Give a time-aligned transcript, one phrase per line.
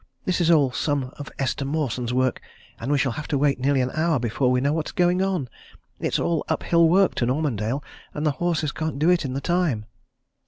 [0.25, 2.41] This is all some of Esther Mawson's work!
[2.79, 5.21] And we shall have to wait nearly an hour before we know what is going
[5.21, 5.47] on!
[5.99, 9.85] it's all uphill work to Normandale, and the horses can't do it in the time."